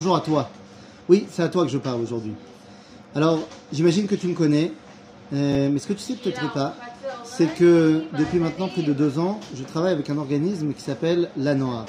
Bonjour 0.00 0.14
à 0.14 0.20
toi. 0.20 0.48
Oui, 1.08 1.26
c'est 1.28 1.42
à 1.42 1.48
toi 1.48 1.64
que 1.64 1.72
je 1.72 1.76
parle 1.76 2.00
aujourd'hui. 2.00 2.32
Alors, 3.16 3.40
j'imagine 3.72 4.06
que 4.06 4.14
tu 4.14 4.28
me 4.28 4.34
connais, 4.34 4.70
euh, 5.32 5.68
mais 5.72 5.80
ce 5.80 5.88
que 5.88 5.92
tu 5.92 5.98
sais 5.98 6.14
peut-être 6.14 6.52
pas, 6.52 6.76
c'est 7.24 7.52
que 7.52 8.04
depuis 8.16 8.38
maintenant 8.38 8.68
plus 8.68 8.84
de 8.84 8.92
deux 8.92 9.18
ans, 9.18 9.40
je 9.56 9.64
travaille 9.64 9.92
avec 9.92 10.08
un 10.08 10.16
organisme 10.16 10.72
qui 10.72 10.82
s'appelle 10.82 11.30
La 11.36 11.56
Noire. 11.56 11.86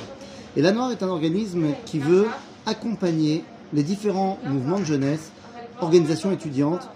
Et 0.57 0.63
La 0.63 0.71
Noire 0.71 0.89
est 0.89 1.03
un 1.03 1.07
organisme 1.07 1.67
qui 1.85 1.99
veut 1.99 2.25
accompagner 2.65 3.43
les 3.73 3.83
différents 3.83 4.39
mouvements 4.43 4.79
de 4.79 4.85
jeunesse, 4.85 5.31
organisations 5.79 6.31
étudiantes, 6.31 6.89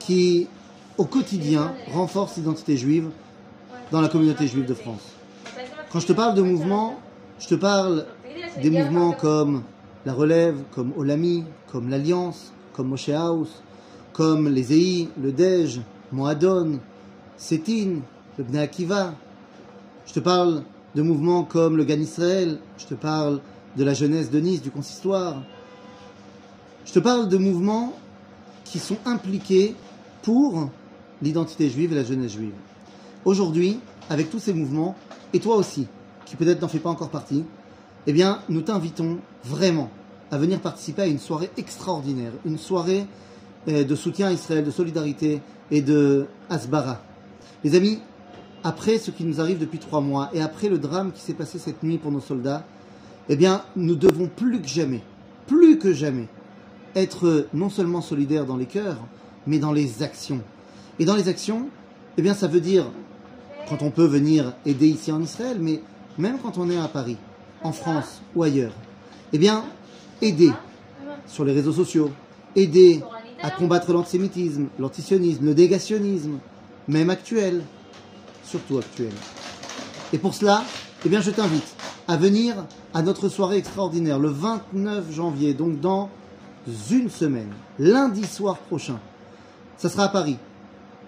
qui 0.00 0.48
au 0.96 1.04
quotidien 1.04 1.72
renforcent 1.92 2.36
l'identité 2.36 2.76
juive 2.76 3.10
dans 3.92 4.00
la 4.00 4.08
communauté 4.08 4.48
juive 4.48 4.66
de 4.66 4.74
France. 4.74 5.12
Quand 5.92 6.00
je 6.00 6.08
te 6.08 6.12
parle 6.12 6.34
de 6.34 6.42
mouvements, 6.42 6.98
je 7.38 7.46
te 7.46 7.54
parle 7.54 8.06
des 8.60 8.70
mouvements 8.70 9.12
comme 9.12 9.62
la 10.06 10.12
relève, 10.12 10.56
comme 10.74 10.92
Olami, 10.96 11.44
comme 11.70 11.88
l'Alliance, 11.88 12.52
comme 12.72 12.88
Moshe 12.88 13.08
House, 13.08 13.62
comme 14.12 14.48
les 14.48 14.72
EI, 14.72 15.08
le 15.20 15.32
Dej, 15.32 15.80
Moadon, 16.12 16.80
Sétine, 17.36 18.02
le 18.36 18.44
Bnei 18.44 18.62
Akiva. 18.62 19.14
Je 20.06 20.12
te 20.12 20.20
parle 20.20 20.62
de 20.94 21.02
mouvements 21.02 21.44
comme 21.44 21.76
le 21.76 21.84
Gan 21.84 22.00
Israël, 22.00 22.58
je 22.78 22.86
te 22.86 22.94
parle 22.94 23.40
de 23.76 23.84
la 23.84 23.94
jeunesse 23.94 24.30
de 24.30 24.40
Nice, 24.40 24.62
du 24.62 24.70
consistoire. 24.70 25.42
Je 26.84 26.92
te 26.92 26.98
parle 26.98 27.28
de 27.28 27.36
mouvements 27.36 27.92
qui 28.64 28.78
sont 28.78 28.98
impliqués 29.04 29.74
pour 30.22 30.70
l'identité 31.22 31.68
juive 31.68 31.92
et 31.92 31.96
la 31.96 32.04
jeunesse 32.04 32.32
juive. 32.32 32.54
Aujourd'hui, 33.24 33.80
avec 34.08 34.30
tous 34.30 34.38
ces 34.38 34.52
mouvements, 34.52 34.96
et 35.32 35.40
toi 35.40 35.56
aussi, 35.56 35.86
qui 36.24 36.36
peut-être 36.36 36.62
n'en 36.62 36.68
fais 36.68 36.78
pas 36.78 36.90
encore 36.90 37.10
partie, 37.10 37.44
eh 38.06 38.12
bien, 38.12 38.40
nous 38.48 38.62
t'invitons 38.62 39.18
vraiment 39.44 39.90
à 40.30 40.38
venir 40.38 40.60
participer 40.60 41.02
à 41.02 41.06
une 41.06 41.18
soirée 41.18 41.50
extraordinaire, 41.56 42.32
une 42.44 42.58
soirée 42.58 43.06
euh, 43.68 43.84
de 43.84 43.94
soutien 43.94 44.28
à 44.28 44.32
Israël, 44.32 44.64
de 44.64 44.70
solidarité 44.70 45.40
et 45.70 45.82
de 45.82 46.26
Asbara. 46.50 47.00
Les 47.64 47.74
amis, 47.74 48.00
après 48.64 48.98
ce 48.98 49.10
qui 49.10 49.24
nous 49.24 49.40
arrive 49.40 49.58
depuis 49.58 49.78
trois 49.78 50.00
mois 50.00 50.30
et 50.32 50.40
après 50.40 50.68
le 50.68 50.78
drame 50.78 51.12
qui 51.12 51.20
s'est 51.20 51.34
passé 51.34 51.58
cette 51.58 51.82
nuit 51.82 51.98
pour 51.98 52.12
nos 52.12 52.20
soldats, 52.20 52.64
eh 53.28 53.36
bien, 53.36 53.62
nous 53.76 53.94
devons 53.94 54.28
plus 54.28 54.60
que 54.60 54.68
jamais, 54.68 55.02
plus 55.46 55.78
que 55.78 55.92
jamais, 55.92 56.28
être 56.94 57.46
non 57.52 57.68
seulement 57.68 58.00
solidaires 58.00 58.46
dans 58.46 58.56
les 58.56 58.66
cœurs, 58.66 58.98
mais 59.46 59.58
dans 59.58 59.72
les 59.72 60.02
actions. 60.02 60.40
Et 60.98 61.04
dans 61.04 61.16
les 61.16 61.28
actions, 61.28 61.68
eh 62.16 62.22
bien, 62.22 62.34
ça 62.34 62.48
veut 62.48 62.60
dire, 62.60 62.86
quand 63.68 63.82
on 63.82 63.90
peut 63.90 64.06
venir 64.06 64.54
aider 64.66 64.88
ici 64.88 65.12
en 65.12 65.22
Israël, 65.22 65.58
mais 65.60 65.82
même 66.16 66.38
quand 66.42 66.58
on 66.58 66.70
est 66.70 66.78
à 66.78 66.88
Paris, 66.88 67.16
en 67.62 67.72
France 67.72 68.22
ou 68.34 68.42
ailleurs, 68.42 68.72
eh 69.32 69.38
bien, 69.38 69.64
aider 70.22 70.52
sur 71.26 71.44
les 71.44 71.52
réseaux 71.52 71.72
sociaux, 71.72 72.10
aider 72.56 73.02
à 73.42 73.50
combattre 73.50 73.92
l'antisémitisme, 73.92 74.68
l'antisionisme, 74.78 75.44
le 75.44 75.54
négationnisme, 75.54 76.38
même 76.88 77.10
actuel, 77.10 77.62
surtout 78.44 78.78
actuel. 78.78 79.12
Et 80.12 80.18
pour 80.18 80.34
cela, 80.34 80.64
eh 81.04 81.08
bien, 81.08 81.20
je 81.20 81.30
t'invite 81.30 81.74
à 82.08 82.16
venir 82.16 82.54
à 82.94 83.02
notre 83.02 83.28
soirée 83.28 83.58
extraordinaire 83.58 84.18
le 84.18 84.30
29 84.30 85.12
janvier, 85.12 85.54
donc 85.54 85.80
dans 85.80 86.08
une 86.90 87.10
semaine, 87.10 87.52
lundi 87.78 88.24
soir 88.24 88.56
prochain. 88.58 88.98
Ça 89.76 89.88
sera 89.88 90.04
à 90.04 90.08
Paris, 90.08 90.38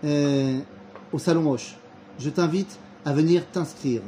euh, 0.05 0.59
au 1.13 1.19
Salon 1.19 1.51
Hoche. 1.51 1.77
Je 2.19 2.31
t'invite 2.31 2.79
à 3.05 3.13
venir 3.13 3.43
t'inscrire. 3.51 4.03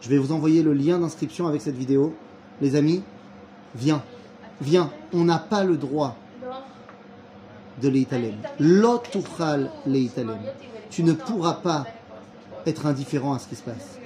Je 0.00 0.08
vais 0.08 0.18
vous 0.18 0.32
envoyer 0.32 0.62
le 0.62 0.72
lien 0.72 0.98
d'inscription 0.98 1.46
avec 1.46 1.60
cette 1.60 1.76
vidéo. 1.76 2.14
Les 2.60 2.76
amis, 2.76 3.02
viens, 3.74 4.02
viens. 4.60 4.90
On 5.12 5.24
n'a 5.24 5.38
pas 5.38 5.64
le 5.64 5.76
droit 5.76 6.16
de 7.82 7.88
l'Italem. 7.88 8.34
L'otuchal 8.58 9.70
l'Italem. 9.86 10.38
Tu 10.90 11.02
ne 11.02 11.12
pourras 11.12 11.54
pas 11.54 11.86
être 12.66 12.86
indifférent 12.86 13.34
à 13.34 13.38
ce 13.38 13.48
qui 13.48 13.56
se 13.56 13.62
passe. 13.62 13.98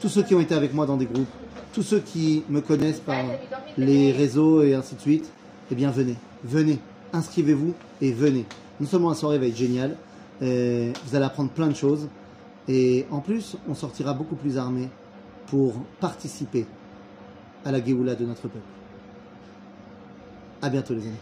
Tous 0.00 0.08
ceux 0.08 0.22
qui 0.22 0.34
ont 0.34 0.40
été 0.40 0.54
avec 0.54 0.74
moi 0.74 0.86
dans 0.86 0.96
des 0.96 1.06
groupes, 1.06 1.28
tous 1.72 1.82
ceux 1.82 2.00
qui 2.00 2.42
me 2.48 2.60
connaissent 2.60 3.00
par 3.00 3.24
les 3.76 4.12
réseaux 4.12 4.62
et 4.62 4.74
ainsi 4.74 4.94
de 4.94 5.00
suite, 5.00 5.30
eh 5.70 5.74
bien 5.74 5.90
venez, 5.90 6.16
venez, 6.44 6.78
inscrivez-vous 7.12 7.74
et 8.00 8.12
venez. 8.12 8.44
Non 8.80 8.86
seulement 8.86 9.10
la 9.10 9.14
soirée 9.14 9.38
va 9.38 9.46
être 9.46 9.56
géniale, 9.56 9.96
euh, 10.42 10.92
vous 11.06 11.16
allez 11.16 11.24
apprendre 11.24 11.50
plein 11.50 11.68
de 11.68 11.76
choses, 11.76 12.08
et 12.68 13.06
en 13.10 13.20
plus, 13.20 13.56
on 13.68 13.74
sortira 13.74 14.12
beaucoup 14.12 14.36
plus 14.36 14.58
armé 14.58 14.88
pour 15.46 15.74
participer 16.00 16.66
à 17.64 17.72
la 17.72 17.84
Géoula 17.84 18.14
de 18.14 18.24
notre 18.24 18.42
peuple. 18.42 18.58
À 20.60 20.70
bientôt 20.70 20.94
les 20.94 21.02
amis. 21.06 21.16